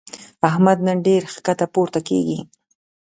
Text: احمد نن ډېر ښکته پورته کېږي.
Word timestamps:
احمد 0.49 0.77
نن 0.85 0.97
ډېر 1.07 1.21
ښکته 1.33 1.65
پورته 1.73 1.99
کېږي. 2.09 2.39